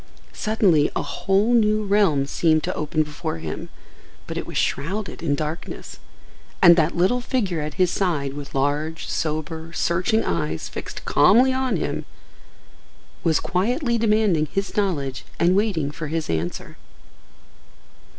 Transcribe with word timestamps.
Suddenly 0.33 0.89
a 0.95 1.03
whole 1.03 1.53
new 1.53 1.83
realm 1.83 2.25
seemed 2.25 2.63
to 2.63 2.73
open 2.73 3.03
before 3.03 3.37
him, 3.37 3.69
but 4.25 4.35
it 4.35 4.47
was 4.47 4.57
shrouded 4.57 5.21
in 5.21 5.35
darkness. 5.35 5.99
And 6.59 6.75
that 6.75 6.97
little 6.97 7.21
figure 7.21 7.61
at 7.61 7.75
his 7.75 7.91
side 7.91 8.33
with 8.33 8.55
large, 8.55 9.07
sober, 9.07 9.71
searching 9.75 10.23
eyes 10.23 10.67
fixed 10.69 11.05
calmly 11.05 11.53
on 11.53 11.75
him 11.77 12.05
was 13.23 13.39
quietly 13.39 13.99
demanding 13.99 14.47
his 14.47 14.75
knowledge 14.75 15.23
and 15.39 15.55
waiting 15.55 15.91
for 15.91 16.07
his 16.07 16.31
answer. 16.31 16.77